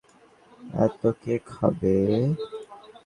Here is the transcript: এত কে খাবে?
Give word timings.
এত 0.79 1.01
কে 1.21 1.35
খাবে? 1.49 1.95